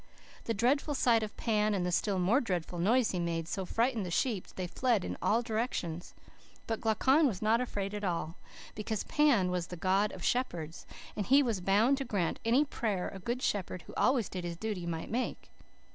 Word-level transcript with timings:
"The 0.45 0.55
dreadful 0.55 0.95
sight 0.95 1.21
of 1.21 1.37
Pan 1.37 1.75
and 1.75 1.85
the 1.85 1.91
still 1.91 2.17
more 2.17 2.41
dreadful 2.41 2.79
noise 2.79 3.11
he 3.11 3.19
made, 3.19 3.47
so 3.47 3.67
frightened 3.67 4.03
the 4.03 4.09
sheep 4.09 4.47
that 4.47 4.55
they 4.55 4.65
fled 4.65 5.05
in 5.05 5.15
all 5.21 5.43
directions. 5.43 6.15
But 6.65 6.81
Glaucon 6.81 7.27
was 7.27 7.39
not 7.39 7.61
afraid 7.61 7.93
at 7.93 8.03
all, 8.03 8.35
because 8.73 9.03
Pan 9.03 9.51
was 9.51 9.67
the 9.67 9.77
god 9.77 10.11
of 10.13 10.23
shepherds, 10.25 10.87
and 11.15 11.27
was 11.45 11.61
bound 11.61 11.99
to 11.99 12.03
grant 12.03 12.39
any 12.43 12.65
prayer 12.65 13.09
a 13.09 13.19
good 13.19 13.43
shepherd, 13.43 13.83
who 13.83 13.93
always 13.93 14.27
did 14.27 14.43
his 14.43 14.57
duty, 14.57 14.87
might 14.87 15.11
make. 15.11 15.51